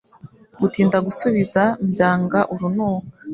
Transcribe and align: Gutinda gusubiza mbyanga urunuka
Gutinda 0.61 0.97
gusubiza 1.07 1.61
mbyanga 1.87 2.39
urunuka 2.53 3.09